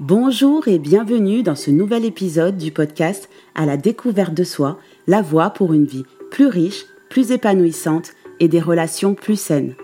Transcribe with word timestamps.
Bonjour 0.00 0.66
et 0.66 0.80
bienvenue 0.80 1.44
dans 1.44 1.54
ce 1.54 1.70
nouvel 1.70 2.04
épisode 2.04 2.56
du 2.56 2.72
podcast 2.72 3.30
À 3.54 3.64
la 3.64 3.76
découverte 3.76 4.34
de 4.34 4.42
soi, 4.42 4.80
la 5.06 5.22
voie 5.22 5.50
pour 5.50 5.72
une 5.72 5.84
vie 5.84 6.02
plus 6.32 6.48
riche, 6.48 6.86
plus 7.08 7.30
épanouissante 7.30 8.10
et 8.40 8.48
des 8.48 8.58
relations 8.58 9.14
plus 9.14 9.38
saines. 9.38 9.76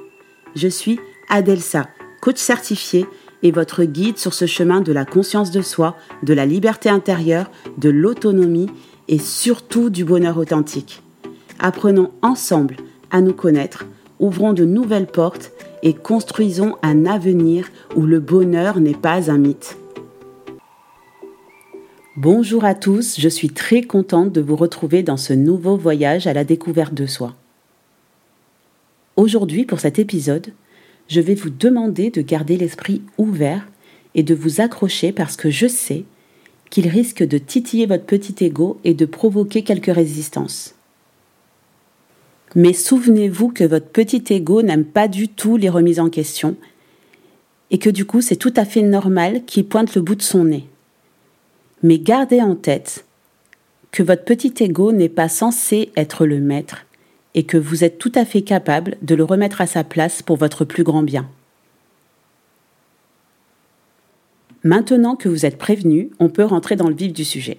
Je 0.57 0.67
suis 0.67 0.99
Adelsa, 1.29 1.87
coach 2.21 2.39
certifié 2.39 3.07
et 3.45 3.53
votre 3.53 3.85
guide 3.85 4.19
sur 4.19 4.35
ce 4.35 4.47
chemin 4.47 4.81
de 4.81 4.93
la 4.93 5.05
conscience 5.05 5.53
de 5.53 5.63
soi, 5.63 5.95
de 6.25 6.35
la 6.35 6.45
liberté 6.45 6.89
intérieure, 6.89 7.49
de 7.79 7.89
l'autonomie 7.89 8.69
et 9.07 9.21
surtout 9.21 9.91
du 9.91 10.05
bonheur 10.05 10.39
authentique. 10.39 11.05
Apprenons 11.61 12.11
ensemble 12.21 12.79
à 13.13 13.21
nous 13.21 13.33
connaître, 13.33 13.87
ouvrons 14.19 14.55
de 14.55 14.65
nouvelles 14.65 15.07
portes 15.07 15.53
et 15.85 15.95
construisons 15.95 16.75
un 16.83 17.07
avenir 17.07 17.69
où 17.95 18.07
le 18.07 18.19
bonheur 18.19 18.81
n'est 18.81 18.93
pas 18.93 19.31
un 19.31 19.39
mythe. 19.39 19.77
Bonjour 22.23 22.67
à 22.67 22.75
tous, 22.75 23.19
je 23.19 23.31
suis 23.31 23.49
très 23.49 23.81
contente 23.81 24.31
de 24.31 24.43
vous 24.43 24.55
retrouver 24.55 25.03
dans 25.03 25.17
ce 25.17 25.33
nouveau 25.33 25.79
voyage 25.79 26.27
à 26.27 26.35
la 26.35 26.45
découverte 26.45 26.93
de 26.93 27.07
soi. 27.07 27.35
Aujourd'hui, 29.17 29.65
pour 29.65 29.81
cet 29.81 29.99
épisode, 29.99 30.49
je 31.09 31.23
vais 31.23 31.35
vous 31.35 31.49
demander 31.49 32.11
de 32.11 32.21
garder 32.21 32.59
l'esprit 32.59 33.01
ouvert 33.17 33.67
et 34.15 34.23
de 34.23 34.35
vous 34.35 34.61
accrocher 34.61 35.13
parce 35.13 35.35
que 35.35 35.49
je 35.49 35.67
sais 35.67 36.05
qu'il 36.69 36.89
risque 36.89 37.23
de 37.23 37.39
titiller 37.39 37.87
votre 37.87 38.05
petit 38.05 38.45
ego 38.45 38.79
et 38.85 38.93
de 38.93 39.07
provoquer 39.07 39.63
quelques 39.63 39.87
résistances. 39.87 40.75
Mais 42.55 42.75
souvenez-vous 42.75 43.49
que 43.49 43.65
votre 43.65 43.89
petit 43.89 44.25
ego 44.29 44.61
n'aime 44.61 44.85
pas 44.85 45.09
du 45.09 45.29
tout 45.29 45.57
les 45.57 45.71
remises 45.71 46.01
en 46.01 46.11
question 46.11 46.57
et 47.71 47.79
que 47.79 47.89
du 47.89 48.05
coup 48.05 48.21
c'est 48.21 48.37
tout 48.37 48.53
à 48.57 48.67
fait 48.67 48.83
normal 48.83 49.47
qu'il 49.47 49.67
pointe 49.67 49.95
le 49.95 50.03
bout 50.03 50.17
de 50.17 50.23
son 50.23 50.45
nez. 50.45 50.70
Mais 51.83 51.99
gardez 51.99 52.43
en 52.43 52.55
tête 52.55 53.05
que 53.93 54.03
votre 54.03 54.25
petit 54.25 54.53
ego 54.61 54.93
n'est 54.93 55.09
pas 55.09 55.29
censé 55.29 55.91
être 55.97 56.27
le 56.27 56.39
maître 56.39 56.85
et 57.35 57.45
que 57.45 57.57
vous 57.57 57.85
êtes 57.85 57.99
tout 57.99 58.13
à 58.15 58.25
fait 58.25 58.43
capable 58.43 58.97
de 59.03 59.15
le 59.15 59.25
remettre 59.25 59.61
à 59.61 59.67
sa 59.67 59.85
place 59.85 60.23
pour 60.23 60.37
votre 60.37 60.65
plus 60.65 60.85
grand 60.85 61.03
bien. 61.03 61.29
Maintenant 64.63 65.17
que 65.17 65.29
vous 65.29 65.47
êtes 65.47 65.57
prévenu, 65.57 66.11
on 66.19 66.29
peut 66.29 66.45
rentrer 66.45 66.77
dans 66.77 66.89
le 66.89 66.95
vif 66.95 67.13
du 67.13 67.25
sujet. 67.25 67.59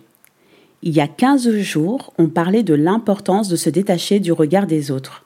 Il 0.83 0.93
y 0.93 1.01
a 1.01 1.07
15 1.07 1.57
jours, 1.57 2.13
on 2.17 2.27
parlait 2.27 2.63
de 2.63 2.73
l'importance 2.73 3.49
de 3.49 3.55
se 3.55 3.69
détacher 3.69 4.19
du 4.19 4.31
regard 4.31 4.67
des 4.67 4.91
autres. 4.91 5.25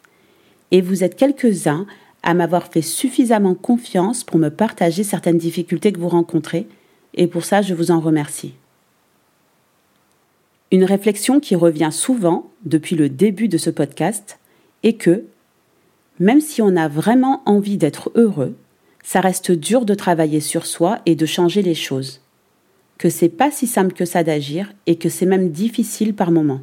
Et 0.72 0.82
vous 0.82 1.04
êtes 1.04 1.16
quelques-uns 1.16 1.86
à 2.24 2.34
m'avoir 2.34 2.68
fait 2.68 2.82
suffisamment 2.82 3.56
confiance 3.56 4.24
pour 4.24 4.38
me 4.38 4.50
partager 4.50 5.04
certaines 5.04 5.38
difficultés 5.38 5.92
que 5.92 6.00
vous 6.00 6.10
rencontrez, 6.10 6.68
et 7.14 7.28
pour 7.28 7.44
ça 7.44 7.62
je 7.62 7.74
vous 7.74 7.92
en 7.92 8.00
remercie. 8.00 8.54
Une 10.72 10.84
réflexion 10.84 11.40
qui 11.40 11.56
revient 11.56 11.92
souvent 11.92 12.50
depuis 12.64 12.96
le 12.96 13.10
début 13.10 13.48
de 13.48 13.58
ce 13.58 13.70
podcast 13.70 14.40
est 14.84 14.94
que, 14.94 15.24
même 16.20 16.42
si 16.42 16.62
on 16.62 16.76
a 16.76 16.88
vraiment 16.88 17.42
envie 17.46 17.78
d'être 17.78 18.12
heureux, 18.16 18.56
ça 19.04 19.22
reste 19.22 19.52
dur 19.52 19.86
de 19.86 19.94
travailler 19.94 20.40
sur 20.40 20.66
soi 20.66 21.00
et 21.06 21.16
de 21.16 21.26
changer 21.26 21.62
les 21.62 21.76
choses. 21.76 22.22
Que 22.98 23.10
c'est 23.10 23.30
pas 23.30 23.52
si 23.52 23.68
simple 23.68 23.94
que 23.94 24.06
ça 24.06 24.24
d'agir 24.24 24.74
et 24.88 24.96
que 24.96 25.10
c'est 25.10 25.26
même 25.26 25.52
difficile 25.52 26.16
par 26.16 26.32
moments. 26.32 26.62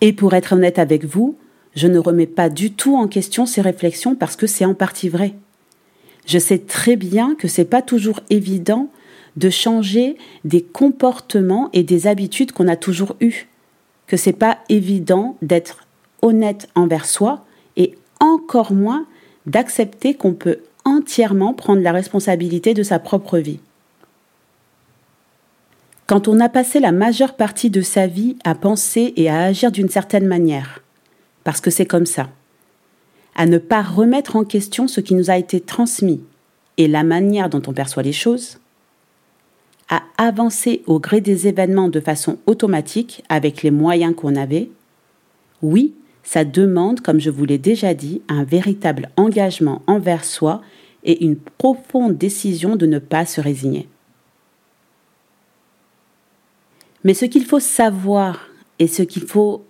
Et 0.00 0.12
pour 0.12 0.34
être 0.34 0.54
honnête 0.54 0.78
avec 0.78 1.04
vous, 1.04 1.36
je 1.74 1.86
ne 1.86 1.98
remets 1.98 2.26
pas 2.26 2.48
du 2.48 2.72
tout 2.72 2.96
en 2.96 3.08
question 3.08 3.46
ces 3.46 3.60
réflexions 3.60 4.14
parce 4.14 4.36
que 4.36 4.46
c'est 4.46 4.64
en 4.64 4.74
partie 4.74 5.08
vrai. 5.08 5.34
Je 6.26 6.38
sais 6.38 6.58
très 6.58 6.96
bien 6.96 7.34
que 7.34 7.48
c'est 7.48 7.64
pas 7.64 7.82
toujours 7.82 8.20
évident 8.30 8.88
de 9.36 9.50
changer 9.50 10.16
des 10.44 10.62
comportements 10.62 11.70
et 11.72 11.82
des 11.82 12.06
habitudes 12.06 12.52
qu'on 12.52 12.68
a 12.68 12.76
toujours 12.76 13.16
eues. 13.20 13.48
Que 14.06 14.16
c'est 14.16 14.32
pas 14.32 14.58
évident 14.68 15.36
d'être 15.42 15.86
honnête 16.20 16.68
envers 16.74 17.06
soi 17.06 17.44
et 17.76 17.94
encore 18.20 18.72
moins 18.72 19.06
d'accepter 19.46 20.14
qu'on 20.14 20.34
peut 20.34 20.58
entièrement 20.84 21.54
prendre 21.54 21.82
la 21.82 21.92
responsabilité 21.92 22.74
de 22.74 22.82
sa 22.82 22.98
propre 22.98 23.38
vie. 23.38 23.60
Quand 26.06 26.28
on 26.28 26.40
a 26.40 26.48
passé 26.48 26.80
la 26.80 26.92
majeure 26.92 27.36
partie 27.36 27.70
de 27.70 27.80
sa 27.80 28.06
vie 28.06 28.36
à 28.44 28.54
penser 28.54 29.14
et 29.16 29.30
à 29.30 29.42
agir 29.42 29.72
d'une 29.72 29.88
certaine 29.88 30.26
manière, 30.26 30.82
parce 31.44 31.60
que 31.60 31.70
c'est 31.70 31.86
comme 31.86 32.06
ça, 32.06 32.28
à 33.34 33.46
ne 33.46 33.58
pas 33.58 33.82
remettre 33.82 34.36
en 34.36 34.44
question 34.44 34.88
ce 34.88 35.00
qui 35.00 35.14
nous 35.14 35.30
a 35.30 35.38
été 35.38 35.60
transmis 35.60 36.22
et 36.76 36.88
la 36.88 37.02
manière 37.02 37.48
dont 37.48 37.62
on 37.66 37.72
perçoit 37.72 38.02
les 38.02 38.12
choses, 38.12 38.58
avancer 40.16 40.82
au 40.86 40.98
gré 40.98 41.20
des 41.20 41.48
événements 41.48 41.88
de 41.88 42.00
façon 42.00 42.38
automatique 42.46 43.22
avec 43.28 43.62
les 43.62 43.70
moyens 43.70 44.14
qu'on 44.14 44.36
avait, 44.36 44.70
oui, 45.62 45.94
ça 46.22 46.44
demande, 46.44 47.00
comme 47.00 47.20
je 47.20 47.30
vous 47.30 47.44
l'ai 47.44 47.58
déjà 47.58 47.94
dit, 47.94 48.22
un 48.28 48.44
véritable 48.44 49.10
engagement 49.16 49.82
envers 49.86 50.24
soi 50.24 50.62
et 51.04 51.24
une 51.24 51.36
profonde 51.36 52.16
décision 52.16 52.76
de 52.76 52.86
ne 52.86 52.98
pas 52.98 53.26
se 53.26 53.40
résigner. 53.40 53.88
Mais 57.04 57.14
ce 57.14 57.24
qu'il 57.24 57.44
faut 57.44 57.60
savoir 57.60 58.48
et 58.78 58.86
ce 58.86 59.02
qu'il 59.02 59.24
faut 59.24 59.64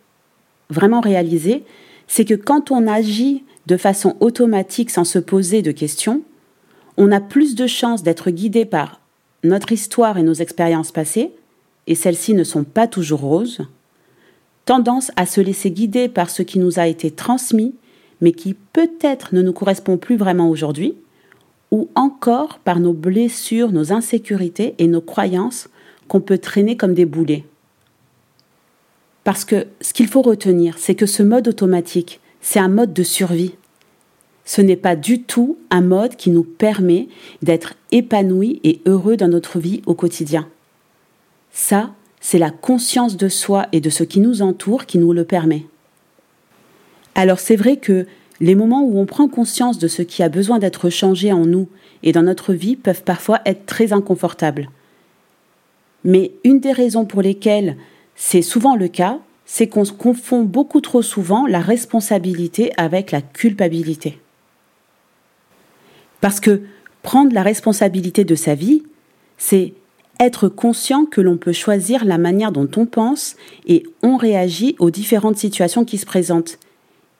vraiment 0.69 1.01
réaliser, 1.01 1.65
c'est 2.07 2.25
que 2.25 2.35
quand 2.35 2.71
on 2.71 2.87
agit 2.87 3.45
de 3.67 3.77
façon 3.77 4.17
automatique 4.21 4.91
sans 4.91 5.05
se 5.05 5.19
poser 5.19 5.63
de 5.63 5.73
questions, 5.73 6.23
on 6.97 7.11
a 7.11 7.21
plus 7.21 7.55
de 7.55 7.67
chances 7.67 8.03
d'être 8.03 8.31
guidé 8.31 8.65
par 8.67 9.02
notre 9.43 9.73
histoire 9.73 10.19
et 10.19 10.23
nos 10.23 10.35
expériences 10.35 10.93
passées, 10.93 11.33
et 11.87 11.95
celles-ci 11.95 12.35
ne 12.35 12.45
sont 12.45 12.65
pas 12.65 12.87
toujours 12.87 13.21
roses, 13.21 13.67
tendance 14.65 15.11
à 15.17 15.27
se 15.27 15.41
laisser 15.41 15.71
guider 15.71 16.09
par 16.09 16.31
ce 16.31 16.43
qui 16.43 16.59
nous 16.59 16.79
a 16.79 16.87
été 16.87 17.11
transmis, 17.11 17.75
mais 18.21 18.33
qui 18.33 18.55
peut-être 18.55 19.35
ne 19.35 19.43
nous 19.43 19.53
correspond 19.53 19.97
plus 19.97 20.17
vraiment 20.17 20.49
aujourd'hui, 20.49 20.95
ou 21.71 21.89
encore 21.95 22.59
par 22.61 22.79
nos 22.79 22.93
blessures, 22.93 23.73
nos 23.73 23.93
insécurités 23.93 24.75
et 24.79 24.87
nos 24.87 25.01
croyances 25.01 25.69
qu'on 26.07 26.21
peut 26.21 26.39
traîner 26.39 26.77
comme 26.77 26.95
des 26.95 27.07
boulets. 27.07 27.45
Parce 29.25 29.45
que 29.45 29.67
ce 29.81 29.93
qu'il 29.93 30.09
faut 30.09 30.23
retenir, 30.23 30.77
c'est 30.79 30.95
que 30.95 31.07
ce 31.07 31.23
mode 31.23 31.49
automatique, 31.49 32.21
c'est 32.41 32.59
un 32.59 32.69
mode 32.69 32.93
de 32.93 33.03
survie 33.03 33.55
ce 34.45 34.61
n'est 34.61 34.77
pas 34.77 34.97
du 34.97 35.23
tout 35.23 35.57
un 35.71 35.83
mode 35.83 36.17
qui 36.17 36.31
nous 36.31 36.43
permet 36.43 37.09
d'être 37.43 37.75
épanouis 37.91 38.61
et 38.65 38.81
heureux 38.87 39.17
dans 39.17 39.29
notre 39.29 39.59
vie 39.59 39.83
au 39.87 39.95
quotidien. 39.95 40.49
Ça, 41.53 41.91
c'est 42.21 42.39
la 42.39 42.51
conscience 42.51 43.17
de 43.17 43.29
soi 43.29 43.67
et 43.73 43.81
de 43.81 43.91
ce 43.91 44.05
qui 44.05 44.21
nous 44.21 44.43
entoure 44.43 44.87
qui 44.87 44.99
nous 44.99 45.13
le 45.13 45.25
permet. 45.25 45.67
Alors 47.15 47.41
c'est 47.41 47.57
vrai 47.57 47.77
que 47.77 48.07
les 48.41 48.55
moments 48.55 48.83
où 48.83 48.99
on 48.99 49.07
prend 49.07 49.29
conscience 49.29 49.79
de 49.79 49.89
ce 49.89 50.03
qui 50.03 50.23
a 50.23 50.29
besoin 50.29 50.59
d'être 50.59 50.91
changé 50.91 51.33
en 51.33 51.47
nous 51.47 51.69
et 52.03 52.13
dans 52.13 52.23
notre 52.23 52.53
vie 52.55 52.77
peuvent 52.77 53.05
parfois 53.05 53.41
être 53.45 53.67
très 53.67 53.93
inconfortables. 53.93 54.71
Mais 56.05 56.33
une 56.43 56.59
des 56.59 56.73
raisons 56.73 57.05
pour 57.05 57.23
lesquelles 57.23 57.77
c'est 58.17 58.43
souvent 58.43 58.75
le 58.75 58.89
cas, 58.89 59.19
c'est 59.45 59.69
qu'on 59.69 59.85
confond 59.85 60.43
beaucoup 60.43 60.81
trop 60.81 61.03
souvent 61.03 61.47
la 61.47 61.61
responsabilité 61.61 62.73
avec 62.77 63.11
la 63.13 63.21
culpabilité. 63.21 64.19
Parce 66.23 66.39
que 66.41 66.63
prendre 67.03 67.35
la 67.35 67.43
responsabilité 67.43 68.25
de 68.25 68.37
sa 68.37 68.55
vie, 68.55 68.85
c'est 69.37 69.75
être 70.21 70.49
conscient 70.49 71.05
que 71.05 71.21
l'on 71.21 71.37
peut 71.37 71.53
choisir 71.53 72.05
la 72.05 72.17
manière 72.17 72.53
dont 72.53 72.69
on 72.77 72.87
pense 72.87 73.35
et 73.67 73.83
on 74.03 74.17
réagit 74.17 74.77
aux 74.79 74.93
différentes 74.93 75.37
situations 75.37 75.85
qui 75.85 75.99
se 75.99 76.07
présentent. 76.07 76.59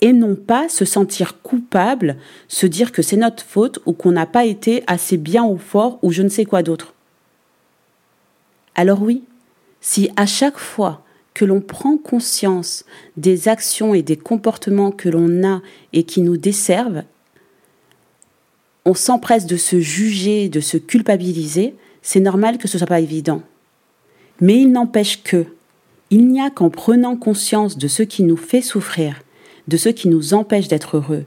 Et 0.03 0.13
non 0.13 0.37
pas 0.37 0.69
se 0.69 0.85
sentir 0.85 1.43
coupable, 1.43 2.17
se 2.47 2.67
dire 2.67 2.93
que 2.93 3.03
c'est 3.03 3.17
notre 3.17 3.43
faute 3.43 3.81
ou 3.87 3.93
qu'on 3.93 4.13
n'a 4.13 4.27
pas 4.27 4.45
été 4.45 4.85
assez 4.87 5.17
bien 5.17 5.45
ou 5.45 5.59
fort 5.59 5.99
ou 6.03 6.13
je 6.13 6.23
ne 6.23 6.29
sais 6.29 6.45
quoi 6.45 6.63
d'autre. 6.63 6.95
Alors 8.77 9.03
oui, 9.03 9.25
si 9.81 10.11
à 10.15 10.27
chaque 10.27 10.59
fois 10.59 11.05
que 11.35 11.45
l'on 11.45 11.61
prend 11.61 11.97
conscience 11.97 12.85
des 13.17 13.49
actions 13.49 13.95
et 13.95 14.03
des 14.03 14.17
comportements 14.17 14.93
que 14.93 15.09
l'on 15.09 15.45
a 15.45 15.61
et 15.93 16.05
qui 16.05 16.21
nous 16.21 16.37
desservent, 16.37 17.03
on 18.85 18.95
s'empresse 18.95 19.47
de 19.47 19.57
se 19.57 19.81
juger, 19.81 20.49
de 20.49 20.61
se 20.61 20.77
culpabiliser, 20.77 21.75
c'est 22.03 22.21
normal 22.21 22.59
que 22.59 22.69
ce 22.69 22.79
soit 22.79 22.87
pas 22.87 23.01
évident. 23.01 23.43
Mais 24.41 24.61
il 24.61 24.73
n'empêche 24.73 25.23
que, 25.23 25.47
il 26.11 26.27
n'y 26.29 26.41
a 26.41 26.51
qu'en 26.51 26.71
prenant 26.71 27.17
conscience 27.17 27.79
de 27.79 27.89
ce 27.89 28.03
qui 28.03 28.23
nous 28.23 28.37
fait 28.37 28.61
souffrir, 28.61 29.23
de 29.69 29.77
ce 29.77 29.89
qui 29.89 30.09
nous 30.09 30.35
empêche 30.35 30.69
d'être 30.69 30.97
heureux, 30.97 31.25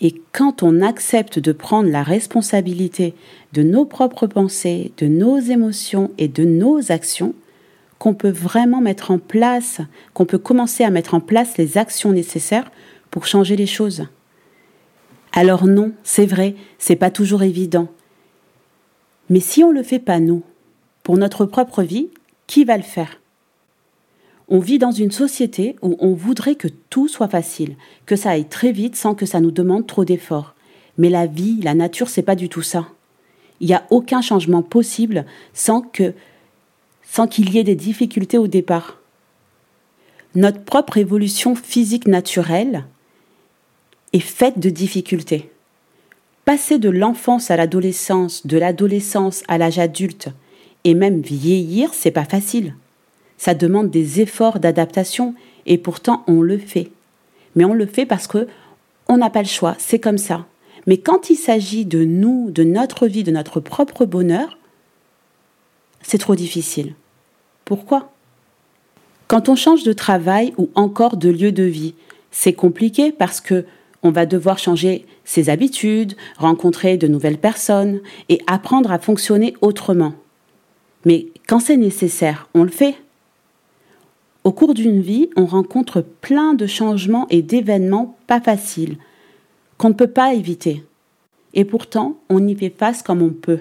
et 0.00 0.14
quand 0.32 0.62
on 0.62 0.80
accepte 0.80 1.38
de 1.38 1.52
prendre 1.52 1.90
la 1.90 2.02
responsabilité 2.02 3.14
de 3.52 3.62
nos 3.62 3.84
propres 3.84 4.26
pensées, 4.26 4.92
de 4.98 5.06
nos 5.06 5.38
émotions 5.38 6.10
et 6.18 6.28
de 6.28 6.44
nos 6.44 6.92
actions, 6.92 7.34
qu'on 7.98 8.14
peut 8.14 8.30
vraiment 8.30 8.80
mettre 8.80 9.10
en 9.10 9.18
place, 9.18 9.80
qu'on 10.14 10.24
peut 10.24 10.38
commencer 10.38 10.84
à 10.84 10.90
mettre 10.90 11.14
en 11.14 11.20
place 11.20 11.58
les 11.58 11.78
actions 11.78 12.12
nécessaires 12.12 12.70
pour 13.10 13.26
changer 13.26 13.56
les 13.56 13.66
choses. 13.66 14.04
Alors 15.40 15.68
non, 15.68 15.92
c'est 16.02 16.26
vrai, 16.26 16.56
c'est 16.80 16.96
pas 16.96 17.12
toujours 17.12 17.44
évident. 17.44 17.86
Mais 19.30 19.38
si 19.38 19.62
on 19.62 19.68
ne 19.68 19.74
le 19.74 19.84
fait 19.84 20.00
pas 20.00 20.18
nous, 20.18 20.42
pour 21.04 21.16
notre 21.16 21.44
propre 21.44 21.84
vie, 21.84 22.08
qui 22.48 22.64
va 22.64 22.76
le 22.76 22.82
faire? 22.82 23.20
On 24.48 24.58
vit 24.58 24.78
dans 24.78 24.90
une 24.90 25.12
société 25.12 25.76
où 25.80 25.96
on 26.00 26.12
voudrait 26.12 26.56
que 26.56 26.66
tout 26.90 27.06
soit 27.06 27.28
facile, 27.28 27.76
que 28.04 28.16
ça 28.16 28.30
aille 28.30 28.48
très 28.48 28.72
vite 28.72 28.96
sans 28.96 29.14
que 29.14 29.26
ça 29.26 29.38
nous 29.38 29.52
demande 29.52 29.86
trop 29.86 30.04
d'efforts. 30.04 30.56
Mais 30.96 31.08
la 31.08 31.26
vie, 31.26 31.60
la 31.62 31.74
nature, 31.74 32.08
c'est 32.08 32.22
pas 32.22 32.34
du 32.34 32.48
tout 32.48 32.62
ça. 32.62 32.88
Il 33.60 33.68
n'y 33.68 33.74
a 33.74 33.86
aucun 33.90 34.22
changement 34.22 34.62
possible 34.62 35.24
sans 35.54 35.82
que 35.82 36.14
sans 37.04 37.28
qu'il 37.28 37.54
y 37.54 37.58
ait 37.58 37.64
des 37.64 37.76
difficultés 37.76 38.38
au 38.38 38.48
départ. 38.48 38.98
Notre 40.34 40.64
propre 40.64 40.96
évolution 40.96 41.54
physique 41.54 42.08
naturelle 42.08 42.86
est 44.12 44.20
faite 44.20 44.58
de 44.58 44.70
difficultés. 44.70 45.50
Passer 46.44 46.78
de 46.78 46.88
l'enfance 46.88 47.50
à 47.50 47.56
l'adolescence, 47.56 48.46
de 48.46 48.56
l'adolescence 48.56 49.42
à 49.48 49.58
l'âge 49.58 49.78
adulte, 49.78 50.28
et 50.84 50.94
même 50.94 51.20
vieillir, 51.20 51.92
c'est 51.92 52.10
pas 52.10 52.24
facile. 52.24 52.74
Ça 53.36 53.54
demande 53.54 53.90
des 53.90 54.20
efforts 54.20 54.58
d'adaptation, 54.58 55.34
et 55.66 55.78
pourtant 55.78 56.24
on 56.26 56.40
le 56.40 56.58
fait. 56.58 56.90
Mais 57.54 57.64
on 57.64 57.74
le 57.74 57.86
fait 57.86 58.06
parce 58.06 58.26
que 58.26 58.48
on 59.08 59.18
n'a 59.18 59.30
pas 59.30 59.42
le 59.42 59.48
choix, 59.48 59.74
c'est 59.78 59.98
comme 59.98 60.18
ça. 60.18 60.46
Mais 60.86 60.98
quand 60.98 61.30
il 61.30 61.36
s'agit 61.36 61.84
de 61.84 62.04
nous, 62.04 62.50
de 62.50 62.64
notre 62.64 63.06
vie, 63.06 63.24
de 63.24 63.30
notre 63.30 63.60
propre 63.60 64.06
bonheur, 64.06 64.58
c'est 66.02 66.18
trop 66.18 66.34
difficile. 66.34 66.94
Pourquoi? 67.64 68.12
Quand 69.26 69.50
on 69.50 69.56
change 69.56 69.82
de 69.82 69.92
travail 69.92 70.54
ou 70.56 70.70
encore 70.74 71.18
de 71.18 71.28
lieu 71.28 71.52
de 71.52 71.64
vie, 71.64 71.94
c'est 72.30 72.54
compliqué 72.54 73.12
parce 73.12 73.42
que 73.42 73.66
on 74.02 74.10
va 74.10 74.26
devoir 74.26 74.58
changer 74.58 75.06
ses 75.24 75.50
habitudes, 75.50 76.14
rencontrer 76.36 76.96
de 76.96 77.08
nouvelles 77.08 77.38
personnes 77.38 78.00
et 78.28 78.40
apprendre 78.46 78.92
à 78.92 78.98
fonctionner 78.98 79.54
autrement. 79.60 80.14
Mais 81.04 81.26
quand 81.46 81.60
c'est 81.60 81.76
nécessaire, 81.76 82.48
on 82.54 82.62
le 82.62 82.70
fait. 82.70 82.96
Au 84.44 84.52
cours 84.52 84.74
d'une 84.74 85.00
vie, 85.00 85.30
on 85.36 85.46
rencontre 85.46 86.00
plein 86.00 86.54
de 86.54 86.66
changements 86.66 87.26
et 87.28 87.42
d'événements 87.42 88.16
pas 88.26 88.40
faciles, 88.40 88.96
qu'on 89.76 89.88
ne 89.88 89.94
peut 89.94 90.10
pas 90.10 90.34
éviter. 90.34 90.84
Et 91.54 91.64
pourtant, 91.64 92.18
on 92.28 92.46
y 92.46 92.54
fait 92.54 92.74
face 92.76 93.02
comme 93.02 93.22
on 93.22 93.30
peut. 93.30 93.60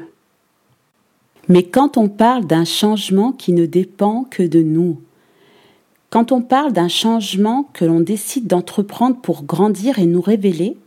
Mais 1.49 1.63
quand 1.63 1.97
on 1.97 2.09
parle 2.09 2.45
d'un 2.45 2.65
changement 2.65 3.31
qui 3.31 3.53
ne 3.53 3.65
dépend 3.65 4.25
que 4.29 4.43
de 4.43 4.61
nous, 4.61 4.99
quand 6.09 6.31
on 6.31 6.41
parle 6.41 6.71
d'un 6.71 6.87
changement 6.87 7.69
que 7.73 7.85
l'on 7.85 7.99
décide 7.99 8.47
d'entreprendre 8.47 9.17
pour 9.17 9.43
grandir 9.43 9.99
et 9.99 10.05
nous 10.05 10.21
révéler, 10.21 10.77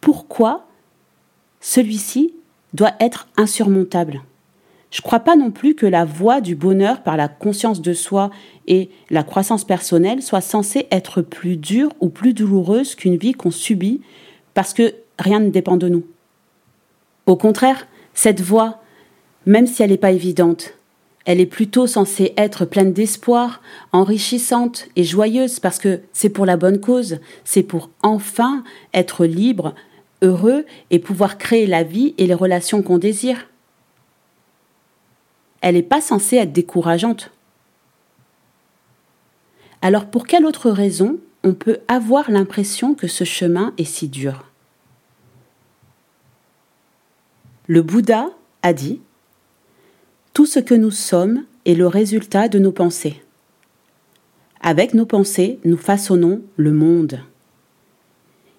pourquoi 0.00 0.66
celui-ci 1.60 2.34
doit 2.74 2.92
être 3.00 3.28
insurmontable? 3.36 4.22
Je 4.90 5.00
ne 5.00 5.04
crois 5.04 5.20
pas 5.20 5.36
non 5.36 5.50
plus 5.50 5.74
que 5.74 5.86
la 5.86 6.04
voie 6.04 6.40
du 6.40 6.54
bonheur 6.54 7.02
par 7.02 7.16
la 7.16 7.28
conscience 7.28 7.82
de 7.82 7.92
soi 7.92 8.30
et 8.66 8.90
la 9.10 9.24
croissance 9.24 9.64
personnelle 9.64 10.22
soit 10.22 10.40
censée 10.40 10.86
être 10.90 11.22
plus 11.22 11.56
dure 11.56 11.90
ou 12.00 12.08
plus 12.08 12.34
douloureuse 12.34 12.94
qu'une 12.94 13.16
vie 13.16 13.32
qu'on 13.32 13.50
subit 13.50 14.00
parce 14.54 14.72
que 14.72 14.94
rien 15.18 15.40
ne 15.40 15.50
dépend 15.50 15.76
de 15.76 15.88
nous. 15.88 16.04
Au 17.26 17.36
contraire, 17.36 17.88
cette 18.14 18.40
voie, 18.40 18.80
même 19.44 19.66
si 19.66 19.82
elle 19.82 19.90
n'est 19.90 19.96
pas 19.96 20.12
évidente, 20.12 20.74
elle 21.26 21.40
est 21.40 21.46
plutôt 21.46 21.88
censée 21.88 22.32
être 22.36 22.64
pleine 22.64 22.92
d'espoir, 22.92 23.60
enrichissante 23.92 24.86
et 24.94 25.02
joyeuse 25.02 25.58
parce 25.58 25.78
que 25.78 26.00
c'est 26.12 26.30
pour 26.30 26.46
la 26.46 26.56
bonne 26.56 26.80
cause, 26.80 27.18
c'est 27.44 27.64
pour 27.64 27.90
enfin 28.02 28.62
être 28.94 29.26
libre, 29.26 29.74
heureux 30.22 30.64
et 30.90 31.00
pouvoir 31.00 31.36
créer 31.36 31.66
la 31.66 31.82
vie 31.82 32.14
et 32.16 32.28
les 32.28 32.34
relations 32.34 32.80
qu'on 32.80 32.98
désire. 32.98 33.48
Elle 35.60 35.74
n'est 35.74 35.82
pas 35.82 36.00
censée 36.00 36.36
être 36.36 36.52
décourageante. 36.52 37.32
Alors 39.82 40.06
pour 40.06 40.28
quelle 40.28 40.46
autre 40.46 40.70
raison 40.70 41.18
on 41.42 41.54
peut 41.54 41.80
avoir 41.88 42.30
l'impression 42.30 42.94
que 42.94 43.08
ce 43.08 43.24
chemin 43.24 43.74
est 43.78 43.84
si 43.84 44.06
dur? 44.06 44.44
Le 47.66 47.82
Bouddha 47.82 48.28
a 48.62 48.72
dit 48.72 49.00
Tout 50.36 50.44
ce 50.44 50.60
que 50.60 50.74
nous 50.74 50.90
sommes 50.90 51.44
est 51.64 51.72
le 51.72 51.86
résultat 51.86 52.48
de 52.48 52.58
nos 52.58 52.70
pensées. 52.70 53.22
Avec 54.60 54.92
nos 54.92 55.06
pensées, 55.06 55.58
nous 55.64 55.78
façonnons 55.78 56.42
le 56.58 56.74
monde. 56.74 57.20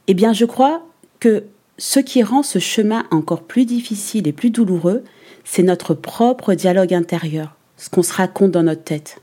Eh 0.07 0.15
bien, 0.15 0.33
je 0.33 0.45
crois 0.45 0.87
que 1.19 1.43
ce 1.77 1.99
qui 1.99 2.23
rend 2.23 2.41
ce 2.41 2.57
chemin 2.57 3.05
encore 3.11 3.43
plus 3.43 3.65
difficile 3.65 4.27
et 4.27 4.31
plus 4.31 4.49
douloureux, 4.49 5.03
c'est 5.43 5.61
notre 5.61 5.93
propre 5.93 6.55
dialogue 6.55 6.95
intérieur, 6.95 7.55
ce 7.77 7.91
qu'on 7.91 8.01
se 8.01 8.13
raconte 8.13 8.49
dans 8.49 8.63
notre 8.63 8.83
tête. 8.83 9.21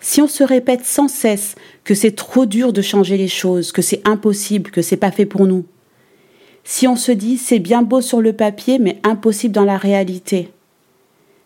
Si 0.00 0.22
on 0.22 0.26
se 0.26 0.42
répète 0.42 0.86
sans 0.86 1.08
cesse 1.08 1.54
que 1.84 1.94
c'est 1.94 2.16
trop 2.16 2.46
dur 2.46 2.72
de 2.72 2.80
changer 2.80 3.18
les 3.18 3.28
choses, 3.28 3.72
que 3.72 3.82
c'est 3.82 4.00
impossible, 4.08 4.70
que 4.70 4.80
c'est 4.80 4.96
pas 4.96 5.10
fait 5.10 5.26
pour 5.26 5.46
nous, 5.46 5.66
si 6.64 6.88
on 6.88 6.96
se 6.96 7.12
dit 7.12 7.36
c'est 7.36 7.58
bien 7.58 7.82
beau 7.82 8.00
sur 8.00 8.22
le 8.22 8.32
papier 8.32 8.78
mais 8.78 8.98
impossible 9.04 9.52
dans 9.52 9.66
la 9.66 9.76
réalité, 9.76 10.50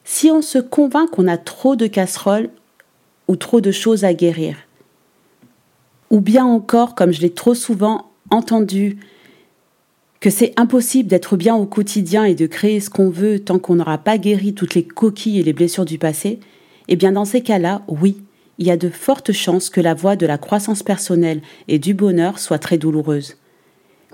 si 0.05 0.31
on 0.31 0.43
se 0.43 0.59
convainc 0.59 1.11
qu'on 1.11 1.27
a 1.27 1.39
trop 1.39 1.77
de 1.77 1.87
casseroles 1.87 2.51
ou 3.27 3.37
trop 3.37 3.61
de 3.61 3.71
choses 3.71 4.05
à 4.05 4.15
guérir, 4.15 4.56
ou 6.11 6.21
bien 6.21 6.45
encore, 6.45 6.95
comme 6.95 7.12
je 7.12 7.23
l'ai 7.23 7.33
trop 7.33 7.55
souvent 7.55 8.11
entendu, 8.31 8.99
que 10.21 10.31
c'est 10.31 10.53
impossible 10.56 11.09
d'être 11.09 11.37
bien 11.37 11.55
au 11.55 11.67
quotidien 11.67 12.25
et 12.25 12.35
de 12.35 12.47
créer 12.47 12.81
ce 12.81 12.89
qu'on 12.91 13.11
veut 13.11 13.41
tant 13.41 13.59
qu'on 13.59 13.77
n'aura 13.77 13.99
pas 13.99 14.17
guéri 14.17 14.55
toutes 14.55 14.75
les 14.75 14.85
coquilles 14.85 15.41
et 15.41 15.43
les 15.43 15.53
blessures 15.53 15.85
du 15.85 15.99
passé, 15.99 16.41
eh 16.89 16.97
bien 16.97 17.12
dans 17.12 17.25
ces 17.25 17.43
cas-là, 17.43 17.83
oui, 17.89 18.23
il 18.59 18.67
y 18.67 18.71
a 18.71 18.77
de 18.77 18.89
fortes 18.89 19.33
chances 19.33 19.71
que 19.71 19.81
la 19.81 19.95
voie 19.95 20.17
de 20.17 20.27
la 20.27 20.39
croissance 20.39 20.83
personnelle 20.83 21.43
et 21.69 21.79
du 21.79 21.95
bonheur 21.95 22.39
soit 22.39 22.59
très 22.59 22.79
douloureuse. 22.79 23.37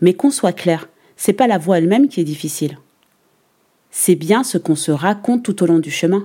Mais 0.00 0.14
qu'on 0.14 0.30
soit 0.30 0.52
clair, 0.52 0.88
c'est 1.16 1.32
pas 1.32 1.46
la 1.46 1.58
voie 1.58 1.78
elle-même 1.78 2.08
qui 2.08 2.20
est 2.20 2.24
difficile. 2.24 2.78
C'est 3.90 4.14
bien 4.14 4.44
ce 4.44 4.58
qu'on 4.58 4.76
se 4.76 4.90
raconte 4.90 5.42
tout 5.42 5.62
au 5.62 5.66
long 5.66 5.78
du 5.78 5.90
chemin. 5.90 6.24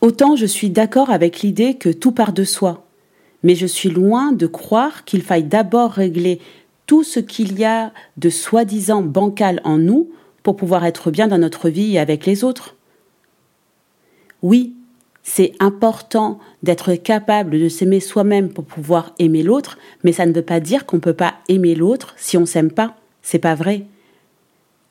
Autant 0.00 0.36
je 0.36 0.46
suis 0.46 0.70
d'accord 0.70 1.10
avec 1.10 1.40
l'idée 1.40 1.74
que 1.74 1.88
tout 1.88 2.12
part 2.12 2.32
de 2.32 2.44
soi, 2.44 2.86
mais 3.42 3.54
je 3.54 3.66
suis 3.66 3.90
loin 3.90 4.32
de 4.32 4.46
croire 4.46 5.04
qu'il 5.04 5.22
faille 5.22 5.44
d'abord 5.44 5.92
régler 5.92 6.40
tout 6.86 7.02
ce 7.02 7.20
qu'il 7.20 7.58
y 7.58 7.64
a 7.64 7.92
de 8.16 8.30
soi-disant 8.30 9.02
bancal 9.02 9.60
en 9.64 9.76
nous 9.76 10.10
pour 10.42 10.56
pouvoir 10.56 10.84
être 10.84 11.10
bien 11.10 11.28
dans 11.28 11.38
notre 11.38 11.68
vie 11.68 11.94
et 11.94 11.98
avec 11.98 12.24
les 12.24 12.44
autres. 12.44 12.76
Oui, 14.42 14.74
c'est 15.22 15.52
important 15.60 16.38
d'être 16.62 16.94
capable 16.94 17.58
de 17.58 17.68
s'aimer 17.68 18.00
soi-même 18.00 18.50
pour 18.50 18.64
pouvoir 18.64 19.12
aimer 19.18 19.42
l'autre, 19.42 19.78
mais 20.04 20.12
ça 20.12 20.24
ne 20.24 20.32
veut 20.32 20.42
pas 20.42 20.60
dire 20.60 20.86
qu'on 20.86 20.96
ne 20.96 21.02
peut 21.02 21.12
pas 21.12 21.34
aimer 21.48 21.74
l'autre 21.74 22.14
si 22.16 22.38
on 22.38 22.46
s'aime 22.46 22.70
pas. 22.70 22.96
C'est 23.20 23.38
pas 23.38 23.54
vrai. 23.54 23.84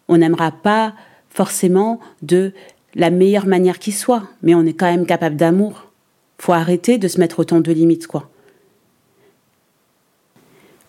On 0.07 0.17
n'aimera 0.17 0.51
pas 0.51 0.93
forcément 1.29 1.99
de 2.21 2.53
la 2.95 3.09
meilleure 3.09 3.45
manière 3.45 3.79
qui 3.79 3.91
soit, 3.91 4.23
mais 4.41 4.55
on 4.55 4.65
est 4.65 4.73
quand 4.73 4.89
même 4.89 5.05
capable 5.05 5.35
d'amour. 5.35 5.91
Faut 6.39 6.53
arrêter 6.53 6.97
de 6.97 7.07
se 7.07 7.19
mettre 7.19 7.39
autant 7.39 7.59
de 7.59 7.71
limites, 7.71 8.07
quoi. 8.07 8.29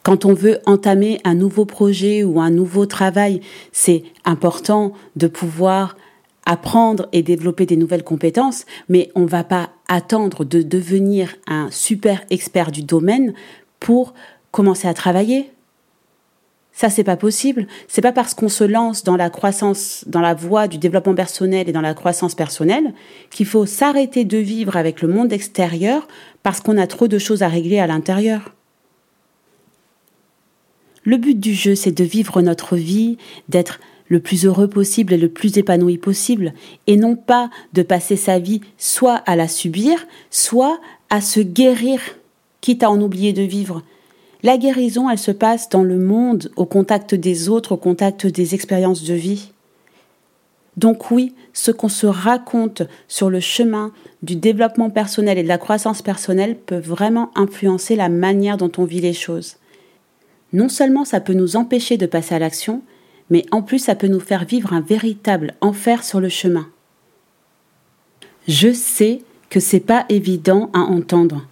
Quand 0.02 0.24
on 0.24 0.32
veut 0.32 0.60
entamer 0.64 1.20
un 1.24 1.34
nouveau 1.34 1.66
projet 1.66 2.24
ou 2.24 2.40
un 2.40 2.50
nouveau 2.50 2.86
travail, 2.86 3.42
c'est 3.72 4.04
important 4.24 4.94
de 5.16 5.26
pouvoir 5.26 5.98
apprendre 6.46 7.08
et 7.12 7.22
développer 7.22 7.66
des 7.66 7.76
nouvelles 7.76 8.04
compétences, 8.04 8.64
mais 8.88 9.10
on 9.14 9.20
ne 9.20 9.26
va 9.26 9.44
pas 9.44 9.68
attendre 9.86 10.46
de 10.46 10.62
devenir 10.62 11.34
un 11.46 11.70
super 11.70 12.24
expert 12.30 12.72
du 12.72 12.82
domaine 12.82 13.34
pour 13.80 14.14
commencer 14.50 14.88
à 14.88 14.94
travailler. 14.94 15.50
Ça, 16.78 16.90
c'est 16.90 17.02
pas 17.02 17.16
possible. 17.16 17.66
C'est 17.88 18.02
pas 18.02 18.12
parce 18.12 18.34
qu'on 18.34 18.48
se 18.48 18.62
lance 18.62 19.02
dans 19.02 19.16
la 19.16 19.30
croissance, 19.30 20.04
dans 20.06 20.20
la 20.20 20.32
voie 20.32 20.68
du 20.68 20.78
développement 20.78 21.16
personnel 21.16 21.68
et 21.68 21.72
dans 21.72 21.80
la 21.80 21.92
croissance 21.92 22.36
personnelle 22.36 22.94
qu'il 23.30 23.46
faut 23.46 23.66
s'arrêter 23.66 24.24
de 24.24 24.38
vivre 24.38 24.76
avec 24.76 25.02
le 25.02 25.08
monde 25.08 25.32
extérieur 25.32 26.06
parce 26.44 26.60
qu'on 26.60 26.78
a 26.78 26.86
trop 26.86 27.08
de 27.08 27.18
choses 27.18 27.42
à 27.42 27.48
régler 27.48 27.80
à 27.80 27.88
l'intérieur. 27.88 28.54
Le 31.02 31.16
but 31.16 31.40
du 31.40 31.52
jeu, 31.52 31.74
c'est 31.74 31.90
de 31.90 32.04
vivre 32.04 32.42
notre 32.42 32.76
vie, 32.76 33.18
d'être 33.48 33.80
le 34.06 34.20
plus 34.20 34.46
heureux 34.46 34.68
possible 34.68 35.12
et 35.12 35.18
le 35.18 35.28
plus 35.28 35.58
épanoui 35.58 35.98
possible, 35.98 36.54
et 36.86 36.96
non 36.96 37.16
pas 37.16 37.50
de 37.72 37.82
passer 37.82 38.14
sa 38.14 38.38
vie 38.38 38.60
soit 38.76 39.16
à 39.16 39.34
la 39.34 39.48
subir, 39.48 40.06
soit 40.30 40.78
à 41.10 41.22
se 41.22 41.40
guérir, 41.40 42.00
quitte 42.60 42.84
à 42.84 42.90
en 42.90 43.00
oublier 43.00 43.32
de 43.32 43.42
vivre. 43.42 43.82
La 44.42 44.56
guérison, 44.56 45.10
elle 45.10 45.18
se 45.18 45.32
passe 45.32 45.68
dans 45.68 45.82
le 45.82 45.98
monde, 45.98 46.50
au 46.56 46.64
contact 46.64 47.14
des 47.14 47.48
autres, 47.48 47.72
au 47.72 47.76
contact 47.76 48.26
des 48.26 48.54
expériences 48.54 49.02
de 49.02 49.14
vie. 49.14 49.52
Donc 50.76 51.10
oui, 51.10 51.34
ce 51.52 51.72
qu'on 51.72 51.88
se 51.88 52.06
raconte 52.06 52.82
sur 53.08 53.30
le 53.30 53.40
chemin 53.40 53.92
du 54.22 54.36
développement 54.36 54.90
personnel 54.90 55.36
et 55.36 55.42
de 55.42 55.48
la 55.48 55.58
croissance 55.58 56.02
personnelle 56.02 56.56
peut 56.56 56.78
vraiment 56.78 57.32
influencer 57.34 57.96
la 57.96 58.08
manière 58.08 58.56
dont 58.56 58.70
on 58.78 58.84
vit 58.84 59.00
les 59.00 59.12
choses. 59.12 59.56
Non 60.52 60.68
seulement 60.68 61.04
ça 61.04 61.20
peut 61.20 61.32
nous 61.32 61.56
empêcher 61.56 61.96
de 61.96 62.06
passer 62.06 62.36
à 62.36 62.38
l'action, 62.38 62.82
mais 63.28 63.44
en 63.50 63.60
plus 63.60 63.80
ça 63.80 63.96
peut 63.96 64.06
nous 64.06 64.20
faire 64.20 64.44
vivre 64.44 64.72
un 64.72 64.80
véritable 64.80 65.54
enfer 65.60 66.04
sur 66.04 66.20
le 66.20 66.28
chemin. 66.28 66.68
Je 68.46 68.72
sais 68.72 69.22
que 69.50 69.58
c'est 69.58 69.80
pas 69.80 70.06
évident 70.08 70.70
à 70.74 70.80
entendre, 70.80 71.44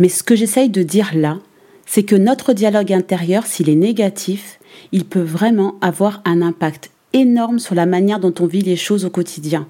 mais 0.00 0.08
ce 0.08 0.24
que 0.24 0.34
j'essaye 0.34 0.70
de 0.70 0.82
dire 0.82 1.12
là, 1.14 1.38
c'est 1.86 2.02
que 2.02 2.16
notre 2.16 2.52
dialogue 2.52 2.92
intérieur, 2.92 3.46
s'il 3.46 3.70
est 3.70 3.76
négatif, 3.76 4.58
il 4.92 5.04
peut 5.04 5.22
vraiment 5.22 5.76
avoir 5.80 6.20
un 6.24 6.42
impact 6.42 6.90
énorme 7.12 7.58
sur 7.58 7.74
la 7.74 7.86
manière 7.86 8.20
dont 8.20 8.34
on 8.40 8.46
vit 8.46 8.60
les 8.60 8.76
choses 8.76 9.04
au 9.04 9.10
quotidien. 9.10 9.66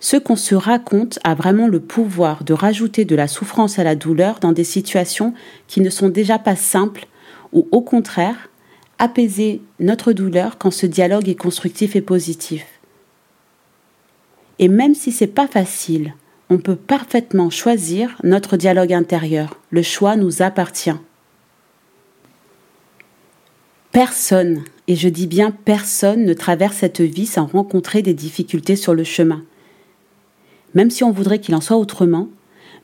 Ce 0.00 0.16
qu'on 0.16 0.36
se 0.36 0.54
raconte 0.54 1.18
a 1.24 1.34
vraiment 1.34 1.68
le 1.68 1.80
pouvoir 1.80 2.44
de 2.44 2.52
rajouter 2.52 3.04
de 3.04 3.16
la 3.16 3.28
souffrance 3.28 3.78
à 3.78 3.84
la 3.84 3.94
douleur 3.94 4.40
dans 4.40 4.52
des 4.52 4.64
situations 4.64 5.32
qui 5.68 5.80
ne 5.80 5.88
sont 5.88 6.10
déjà 6.10 6.38
pas 6.38 6.56
simples 6.56 7.06
ou 7.52 7.66
au 7.72 7.80
contraire 7.80 8.50
apaiser 8.98 9.62
notre 9.80 10.12
douleur 10.12 10.58
quand 10.58 10.70
ce 10.70 10.86
dialogue 10.86 11.28
est 11.28 11.34
constructif 11.34 11.96
et 11.96 12.02
positif. 12.02 12.66
Et 14.58 14.68
même 14.68 14.94
si 14.94 15.12
c'est 15.12 15.26
pas 15.26 15.46
facile, 15.46 16.14
on 16.50 16.58
peut 16.58 16.76
parfaitement 16.76 17.50
choisir 17.50 18.16
notre 18.22 18.56
dialogue 18.56 18.92
intérieur. 18.92 19.58
Le 19.70 19.82
choix 19.82 20.16
nous 20.16 20.42
appartient. 20.42 20.94
Personne, 23.90 24.62
et 24.88 24.94
je 24.94 25.08
dis 25.08 25.26
bien 25.26 25.50
personne, 25.50 26.24
ne 26.24 26.34
traverse 26.34 26.76
cette 26.76 27.00
vie 27.00 27.26
sans 27.26 27.46
rencontrer 27.46 28.02
des 28.02 28.14
difficultés 28.14 28.76
sur 28.76 28.94
le 28.94 29.04
chemin. 29.04 29.42
Même 30.74 30.90
si 30.90 31.02
on 31.02 31.10
voudrait 31.10 31.40
qu'il 31.40 31.54
en 31.54 31.60
soit 31.60 31.78
autrement, 31.78 32.28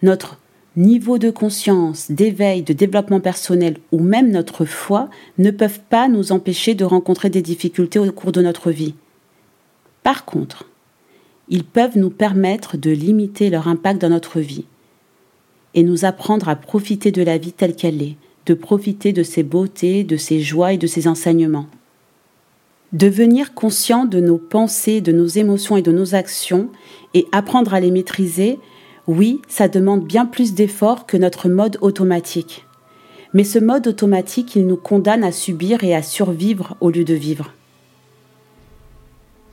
notre 0.03 0.39
niveau 0.75 1.19
de 1.19 1.31
conscience, 1.31 2.11
d'éveil, 2.11 2.63
de 2.63 2.73
développement 2.73 3.21
personnel 3.21 3.77
ou 3.93 4.01
même 4.01 4.31
notre 4.31 4.65
foi 4.65 5.11
ne 5.39 5.51
peuvent 5.51 5.81
pas 5.91 6.09
nous 6.09 6.33
empêcher 6.33 6.75
de 6.75 6.85
rencontrer 6.85 7.29
des 7.29 7.43
difficultés 7.43 7.99
au 7.99 8.11
cours 8.11 8.33
de 8.33 8.41
notre 8.41 8.71
vie. 8.71 8.95
Par 10.03 10.25
contre, 10.25 10.65
ils 11.49 11.65
peuvent 11.65 11.99
nous 11.99 12.11
permettre 12.11 12.77
de 12.77 12.91
limiter 12.91 13.51
leur 13.51 13.69
impact 13.69 14.01
dans 14.01 14.09
notre 14.09 14.41
vie 14.41 14.65
et 15.75 15.83
nous 15.83 16.05
apprendre 16.05 16.49
à 16.49 16.57
profiter 16.57 17.13
de 17.13 17.23
la 17.23 17.39
vie 17.39 17.53
telle 17.53 17.75
qu'elle 17.75 18.03
est, 18.03 18.17
de 18.47 18.55
profiter 18.55 19.13
de 19.13 19.23
ses 19.23 19.43
beautés, 19.43 20.05
de 20.05 20.17
ses 20.17 20.41
joies 20.41 20.75
et 20.75 20.79
de 20.79 20.87
ses 20.87 21.09
enseignements. 21.09 21.67
Devenir 22.93 23.55
conscient 23.55 24.05
de 24.05 24.21
nos 24.21 24.37
pensées, 24.37 25.01
de 25.01 25.13
nos 25.13 25.27
émotions 25.27 25.77
et 25.77 25.83
de 25.83 25.93
nos 25.93 26.15
actions 26.15 26.69
et 27.15 27.27
apprendre 27.33 27.73
à 27.73 27.81
les 27.81 27.91
maîtriser, 27.91 28.59
oui, 29.07 29.41
ça 29.49 29.69
demande 29.69 30.05
bien 30.05 30.27
plus 30.27 30.55
d'efforts 30.55 31.07
que 31.07 31.17
notre 31.17 31.49
mode 31.49 31.79
automatique. 31.81 32.67
Mais 33.35 33.45
ce 33.45 33.59
mode 33.59 33.87
automatique, 33.87 34.57
il 34.57 34.67
nous 34.67 34.77
condamne 34.77 35.25
à 35.25 35.33
subir 35.33 35.85
et 35.85 35.95
à 35.95 36.03
survivre 36.03 36.77
au 36.81 36.91
lieu 36.91 37.05
de 37.05 37.15
vivre. 37.15 37.53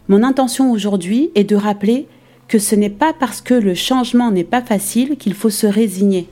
Mon 0.09 0.23
intention 0.23 0.71
aujourd'hui 0.71 1.29
est 1.35 1.43
de 1.43 1.55
rappeler 1.55 2.07
que 2.47 2.57
ce 2.57 2.73
n'est 2.73 2.89
pas 2.89 3.13
parce 3.13 3.41
que 3.41 3.53
le 3.53 3.75
changement 3.75 4.31
n'est 4.31 4.43
pas 4.43 4.63
facile 4.63 5.17
qu'il 5.17 5.35
faut 5.35 5.51
se 5.51 5.67
résigner. 5.67 6.27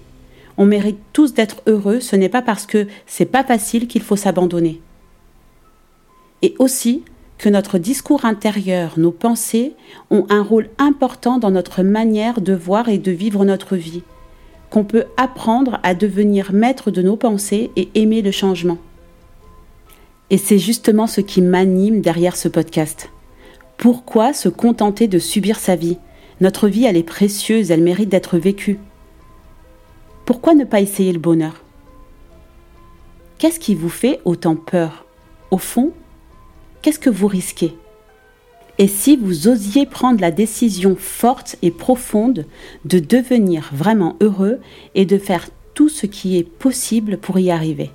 On 0.58 0.66
mérite 0.66 0.98
tous 1.14 1.36
d'être 1.36 1.62
heureux, 1.68 2.00
ce 2.00 2.16
n'est 2.16 2.28
pas 2.28 2.42
parce 2.42 2.66
que 2.66 2.88
c'est 3.06 3.26
pas 3.26 3.44
facile 3.44 3.88
qu'il 3.88 4.02
faut 4.02 4.16
s'abandonner. 4.16 4.82
Et 6.42 6.56
aussi 6.58 7.04
que 7.38 7.50
notre 7.50 7.78
discours 7.78 8.26
intérieur, 8.26 8.98
nos 8.98 9.12
pensées 9.12 9.74
ont 10.10 10.26
un 10.30 10.42
rôle 10.42 10.70
important 10.80 11.38
dans 11.38 11.52
notre 11.52 11.84
manière 11.84 12.42
de 12.42 12.54
voir 12.54 12.90
et 12.90 12.98
de 12.98 13.12
vivre 13.12 13.46
notre 13.46 13.76
vie, 13.76 14.02
qu'on 14.72 14.86
peut 14.86 15.06
apprendre 15.18 15.80
à 15.84 15.94
devenir 15.94 16.52
maître 16.52 16.90
de 16.90 17.04
nos 17.04 17.16
pensées 17.16 17.70
et 17.76 17.90
aimer 17.94 18.24
le 18.24 18.32
changement. 18.32 18.80
Et 20.32 20.40
c'est 20.40 20.58
justement 20.58 21.06
ce 21.06 21.22
qui 21.22 21.44
m'anime 21.44 22.02
derrière 22.02 22.36
ce 22.36 22.48
podcast. 22.48 23.12
Pourquoi 23.78 24.34
se 24.34 24.50
contenter 24.50 25.08
de 25.08 25.20
subir 25.20 25.60
sa 25.60 25.76
vie? 25.76 26.00
Notre 26.42 26.68
vie, 26.68 26.86
elle 26.86 26.98
est 26.98 27.04
précieuse, 27.04 27.70
elle 27.70 27.84
mérite 27.84 28.10
d'être 28.10 28.40
vécue. 28.40 28.80
Pourquoi 30.26 30.56
ne 30.56 30.66
pas 30.66 30.82
essayer 30.82 31.14
le 31.14 31.20
bonheur? 31.20 31.64
Qu'est-ce 33.38 33.60
qui 33.60 33.76
vous 33.76 33.90
fait 33.90 34.20
autant 34.26 34.56
peur? 34.56 35.06
Au 35.52 35.60
fond, 35.60 35.92
qu'est-ce 36.82 36.98
que 36.98 37.12
vous 37.12 37.28
risquez? 37.28 37.76
Et 38.80 38.88
si 38.88 39.16
vous 39.16 39.48
osiez 39.48 39.86
prendre 39.86 40.22
la 40.22 40.32
décision 40.32 40.96
forte 40.96 41.56
et 41.62 41.72
profonde 41.72 42.48
de 42.86 42.98
devenir 42.98 43.70
vraiment 43.74 44.16
heureux 44.22 44.60
et 44.96 45.06
de 45.06 45.20
faire 45.20 45.50
tout 45.76 45.90
ce 45.90 46.08
qui 46.08 46.38
est 46.38 46.44
possible 46.44 47.18
pour 47.20 47.38
y 47.38 47.52
arriver? 47.52 47.92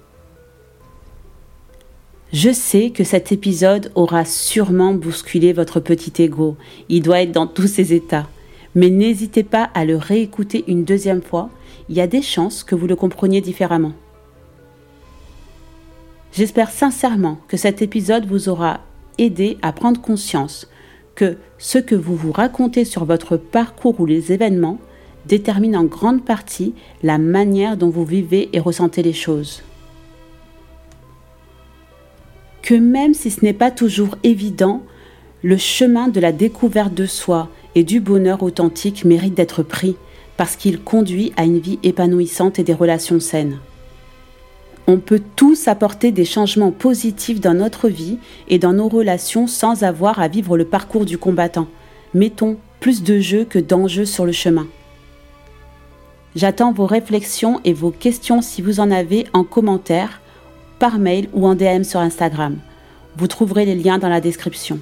Je 2.32 2.50
sais 2.50 2.88
que 2.88 3.04
cet 3.04 3.30
épisode 3.30 3.92
aura 3.94 4.24
sûrement 4.24 4.94
bousculé 4.94 5.52
votre 5.52 5.80
petit 5.80 6.22
ego. 6.22 6.56
Il 6.88 7.02
doit 7.02 7.20
être 7.20 7.32
dans 7.32 7.46
tous 7.46 7.66
ses 7.66 7.92
états. 7.92 8.26
Mais 8.74 8.88
n'hésitez 8.88 9.42
pas 9.42 9.64
à 9.74 9.84
le 9.84 9.96
réécouter 9.96 10.64
une 10.66 10.84
deuxième 10.84 11.20
fois. 11.20 11.50
Il 11.90 11.96
y 11.96 12.00
a 12.00 12.06
des 12.06 12.22
chances 12.22 12.64
que 12.64 12.74
vous 12.74 12.86
le 12.86 12.96
compreniez 12.96 13.42
différemment. 13.42 13.92
J'espère 16.32 16.70
sincèrement 16.70 17.38
que 17.48 17.58
cet 17.58 17.82
épisode 17.82 18.24
vous 18.24 18.48
aura 18.48 18.80
aidé 19.18 19.58
à 19.60 19.72
prendre 19.72 20.00
conscience 20.00 20.66
que 21.14 21.36
ce 21.58 21.76
que 21.76 21.94
vous 21.94 22.16
vous 22.16 22.32
racontez 22.32 22.86
sur 22.86 23.04
votre 23.04 23.36
parcours 23.36 24.00
ou 24.00 24.06
les 24.06 24.32
événements 24.32 24.78
détermine 25.26 25.76
en 25.76 25.84
grande 25.84 26.24
partie 26.24 26.72
la 27.02 27.18
manière 27.18 27.76
dont 27.76 27.90
vous 27.90 28.06
vivez 28.06 28.48
et 28.54 28.58
ressentez 28.58 29.02
les 29.02 29.12
choses 29.12 29.62
que 32.62 32.74
même 32.74 33.14
si 33.14 33.30
ce 33.30 33.44
n'est 33.44 33.52
pas 33.52 33.70
toujours 33.70 34.16
évident, 34.22 34.82
le 35.42 35.56
chemin 35.56 36.08
de 36.08 36.20
la 36.20 36.32
découverte 36.32 36.94
de 36.94 37.06
soi 37.06 37.48
et 37.74 37.82
du 37.82 38.00
bonheur 38.00 38.42
authentique 38.42 39.04
mérite 39.04 39.34
d'être 39.34 39.62
pris 39.62 39.96
parce 40.36 40.56
qu'il 40.56 40.80
conduit 40.80 41.32
à 41.36 41.44
une 41.44 41.58
vie 41.58 41.78
épanouissante 41.82 42.58
et 42.58 42.64
des 42.64 42.74
relations 42.74 43.20
saines. 43.20 43.58
On 44.86 44.98
peut 44.98 45.22
tous 45.36 45.68
apporter 45.68 46.10
des 46.10 46.24
changements 46.24 46.72
positifs 46.72 47.40
dans 47.40 47.54
notre 47.54 47.88
vie 47.88 48.18
et 48.48 48.58
dans 48.58 48.72
nos 48.72 48.88
relations 48.88 49.46
sans 49.46 49.84
avoir 49.84 50.20
à 50.20 50.28
vivre 50.28 50.56
le 50.56 50.64
parcours 50.64 51.04
du 51.04 51.18
combattant. 51.18 51.68
Mettons 52.14 52.56
plus 52.80 53.02
de 53.02 53.20
jeux 53.20 53.44
que 53.44 53.58
d'enjeux 53.58 54.04
sur 54.04 54.24
le 54.24 54.32
chemin. 54.32 54.66
J'attends 56.34 56.72
vos 56.72 56.86
réflexions 56.86 57.60
et 57.64 57.72
vos 57.72 57.90
questions 57.90 58.42
si 58.42 58.62
vous 58.62 58.80
en 58.80 58.90
avez 58.90 59.26
en 59.34 59.44
commentaire 59.44 60.21
par 60.82 60.98
mail 60.98 61.28
ou 61.32 61.46
en 61.46 61.54
DM 61.54 61.84
sur 61.84 62.00
Instagram. 62.00 62.56
Vous 63.16 63.28
trouverez 63.28 63.64
les 63.64 63.76
liens 63.76 63.98
dans 63.98 64.08
la 64.08 64.20
description. 64.20 64.80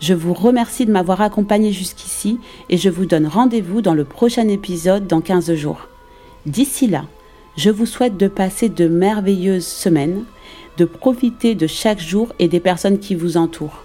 Je 0.00 0.12
vous 0.12 0.34
remercie 0.34 0.86
de 0.86 0.90
m'avoir 0.90 1.20
accompagné 1.20 1.70
jusqu'ici 1.70 2.40
et 2.68 2.76
je 2.76 2.90
vous 2.90 3.06
donne 3.06 3.28
rendez-vous 3.28 3.80
dans 3.80 3.94
le 3.94 4.02
prochain 4.02 4.48
épisode 4.48 5.06
dans 5.06 5.20
15 5.20 5.54
jours. 5.54 5.86
D'ici 6.46 6.88
là, 6.88 7.04
je 7.56 7.70
vous 7.70 7.86
souhaite 7.86 8.16
de 8.16 8.26
passer 8.26 8.68
de 8.68 8.88
merveilleuses 8.88 9.64
semaines, 9.64 10.24
de 10.78 10.84
profiter 10.84 11.54
de 11.54 11.68
chaque 11.68 12.00
jour 12.00 12.32
et 12.40 12.48
des 12.48 12.58
personnes 12.58 12.98
qui 12.98 13.14
vous 13.14 13.36
entourent. 13.36 13.84